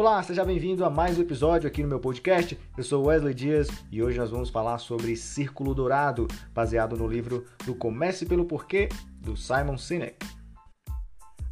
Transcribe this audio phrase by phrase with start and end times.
[0.00, 2.58] Olá, seja bem-vindo a mais um episódio aqui no meu podcast.
[2.74, 7.44] Eu sou Wesley Dias e hoje nós vamos falar sobre Círculo Dourado, baseado no livro
[7.66, 8.88] do Comece pelo Porquê,
[9.20, 10.16] do Simon Sinek.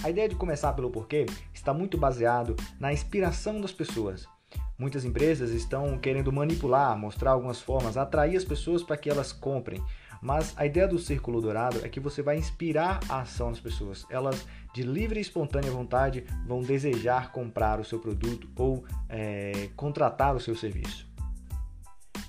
[0.00, 4.28] A ideia de começar pelo porquê está muito baseado na inspiração das pessoas.
[4.78, 9.82] Muitas empresas estão querendo manipular, mostrar algumas formas, atrair as pessoas para que elas comprem.
[10.26, 14.04] Mas a ideia do círculo dourado é que você vai inspirar a ação das pessoas.
[14.10, 20.34] Elas, de livre e espontânea vontade, vão desejar comprar o seu produto ou é, contratar
[20.34, 21.06] o seu serviço.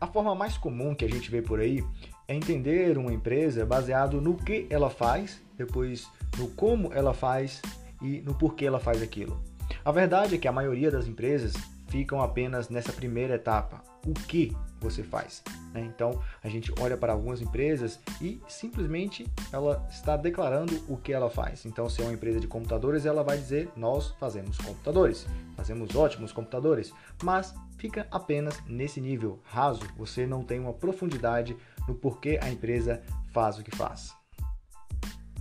[0.00, 1.84] A forma mais comum que a gente vê por aí
[2.26, 7.60] é entender uma empresa baseado no que ela faz, depois no como ela faz
[8.00, 9.38] e no porquê ela faz aquilo.
[9.84, 11.52] A verdade é que a maioria das empresas
[11.92, 15.42] ficam apenas nessa primeira etapa, o que você faz.
[15.74, 15.82] Né?
[15.82, 21.28] Então a gente olha para algumas empresas e simplesmente ela está declarando o que ela
[21.28, 21.66] faz.
[21.66, 26.32] Então, se é uma empresa de computadores, ela vai dizer: Nós fazemos computadores, fazemos ótimos
[26.32, 31.54] computadores, mas fica apenas nesse nível raso, você não tem uma profundidade
[31.86, 34.14] no porquê a empresa faz o que faz.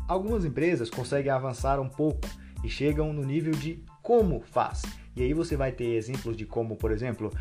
[0.06, 2.28] Algumas empresas conseguem avançar um pouco
[2.62, 4.82] e chegam no nível de como faz.
[5.16, 7.31] E aí você vai ter exemplos de como, por exemplo,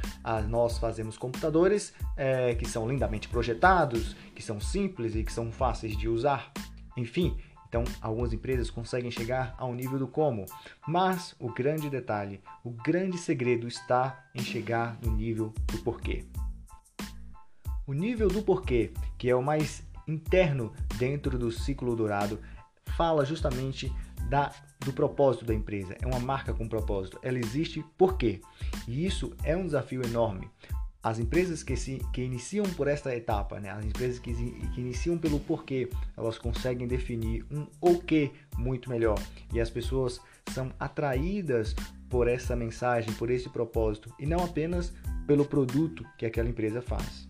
[0.48, 5.96] nós fazemos computadores é, que são lindamente projetados, que são simples e que são fáceis
[5.96, 6.52] de usar.
[6.96, 7.36] Enfim,
[7.68, 10.44] então algumas empresas conseguem chegar ao nível do como.
[10.86, 16.24] Mas o grande detalhe, o grande segredo está em chegar no nível do porquê.
[17.86, 22.40] O nível do porquê, que é o mais interno dentro do ciclo dourado,
[22.96, 23.92] fala justamente
[24.30, 25.96] da, do propósito da empresa.
[26.00, 27.18] É uma marca com propósito.
[27.22, 28.40] Ela existe por quê?
[28.86, 30.48] E isso é um desafio enorme.
[31.02, 33.70] As empresas que, se, que iniciam por esta etapa, né?
[33.70, 39.18] as empresas que, que iniciam pelo porquê, elas conseguem definir um o que muito melhor.
[39.52, 40.20] E as pessoas
[40.52, 41.74] são atraídas
[42.08, 44.92] por essa mensagem, por esse propósito, e não apenas
[45.26, 47.28] pelo produto que aquela empresa faz.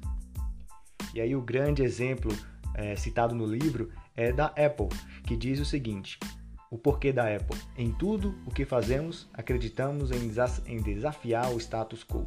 [1.15, 2.33] E aí o grande exemplo
[2.75, 4.89] é, citado no livro é da Apple,
[5.25, 6.19] que diz o seguinte:
[6.71, 7.59] o porquê da Apple.
[7.77, 12.27] Em tudo o que fazemos, acreditamos em desafiar o status quo.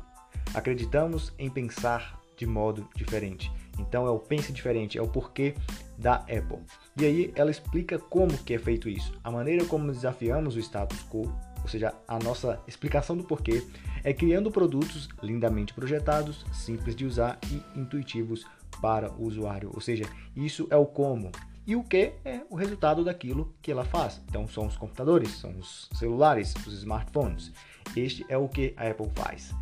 [0.53, 3.51] Acreditamos em pensar de modo diferente.
[3.79, 5.55] Então é o pense diferente, é o porquê
[5.97, 6.59] da Apple.
[6.97, 9.13] E aí ela explica como que é feito isso.
[9.23, 13.65] A maneira como desafiamos o status quo, ou seja, a nossa explicação do porquê,
[14.03, 18.45] é criando produtos lindamente projetados, simples de usar e intuitivos
[18.81, 19.71] para o usuário.
[19.73, 20.03] Ou seja,
[20.35, 21.31] isso é o como.
[21.65, 24.21] E o que é o resultado daquilo que ela faz.
[24.27, 27.51] Então são os computadores, são os celulares, os smartphones.
[27.95, 29.53] Este é o que a Apple faz.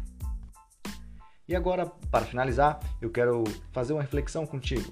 [1.47, 4.91] E agora, para finalizar, eu quero fazer uma reflexão contigo.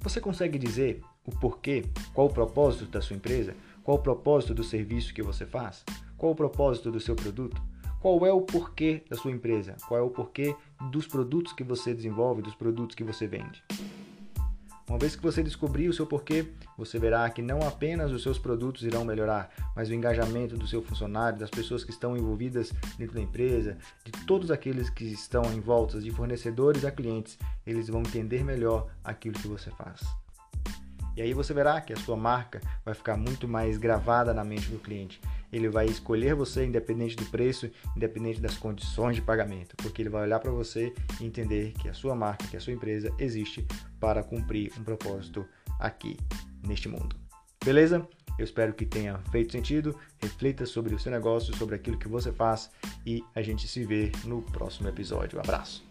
[0.00, 3.54] Você consegue dizer o porquê, qual o propósito da sua empresa?
[3.82, 5.84] Qual o propósito do serviço que você faz?
[6.16, 7.62] Qual o propósito do seu produto?
[8.00, 9.76] Qual é o porquê da sua empresa?
[9.86, 10.54] Qual é o porquê
[10.90, 13.62] dos produtos que você desenvolve, dos produtos que você vende?
[14.90, 18.40] Uma vez que você descobrir o seu porquê, você verá que não apenas os seus
[18.40, 23.14] produtos irão melhorar, mas o engajamento do seu funcionário, das pessoas que estão envolvidas dentro
[23.14, 28.00] da empresa, de todos aqueles que estão em volta, de fornecedores a clientes, eles vão
[28.00, 30.00] entender melhor aquilo que você faz.
[31.16, 34.70] E aí você verá que a sua marca vai ficar muito mais gravada na mente
[34.70, 35.20] do cliente.
[35.52, 40.22] Ele vai escolher você independente do preço, independente das condições de pagamento, porque ele vai
[40.22, 43.66] olhar para você e entender que a sua marca, que a sua empresa existe
[43.98, 45.46] para cumprir um propósito
[45.78, 46.16] aqui
[46.66, 47.16] neste mundo.
[47.64, 48.06] Beleza?
[48.38, 49.94] Eu espero que tenha feito sentido.
[50.18, 52.70] Reflita sobre o seu negócio, sobre aquilo que você faz
[53.04, 55.38] e a gente se vê no próximo episódio.
[55.38, 55.89] Um abraço.